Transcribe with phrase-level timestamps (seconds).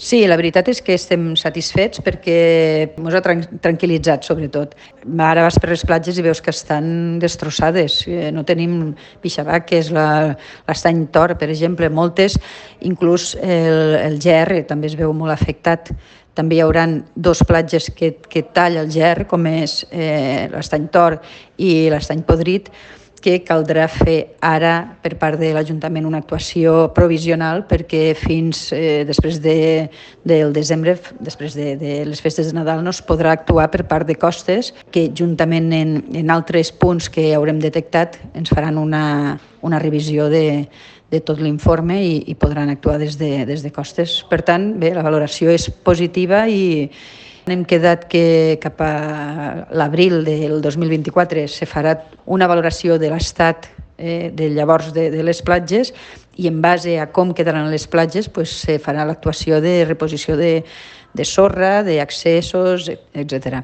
[0.00, 2.36] Sí, la veritat és que estem satisfets perquè
[2.88, 4.72] ens ha tran tranquil·litzat, sobretot.
[5.20, 7.98] Ara vas per les platges i veus que estan destrossades.
[8.08, 12.38] Eh, no tenim pixabaques, l'estany tor, per exemple, moltes,
[12.80, 15.92] inclús el, el GR també es veu molt afectat
[16.38, 16.86] també hi haurà
[17.16, 21.18] dos platges que, que talla el ger, com és eh, l'estany Tor
[21.58, 22.70] i l'estany Podrit,
[23.20, 29.40] que caldrà fer ara per part de l'Ajuntament una actuació provisional perquè fins eh, després
[29.44, 29.88] de,
[30.24, 34.08] del desembre, després de, de les festes de Nadal, no es podrà actuar per part
[34.08, 39.78] de costes que juntament en, en altres punts que haurem detectat ens faran una, una
[39.82, 40.66] revisió de,
[41.10, 44.20] de tot l'informe i, i podran actuar des de, des de costes.
[44.30, 46.88] Per tant, bé, la valoració és positiva i
[47.50, 51.96] hem quedat que cap a l'abril del 2024 se farà
[52.26, 53.68] una valoració de l'estat
[53.98, 55.92] eh, de llavors de, de les platges
[56.40, 60.64] i en base a com quedaran les platges pues, se farà l'actuació de reposició de,
[61.14, 63.60] de sorra, d'accessos, etc.